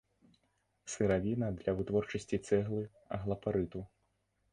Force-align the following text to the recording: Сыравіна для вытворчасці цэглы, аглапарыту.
Сыравіна 0.93 1.49
для 1.59 1.75
вытворчасці 1.81 2.39
цэглы, 2.47 2.83
аглапарыту. 3.19 3.83